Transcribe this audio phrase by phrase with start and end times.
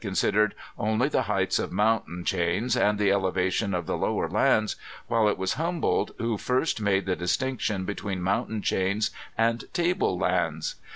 [0.01, 4.27] 10* considered only the heights of mountain chains, and the eleva tion of the lower
[4.27, 10.17] lands, while it was Humboldt who first made the distinction between mountain chains and table
[10.17, 10.73] lands.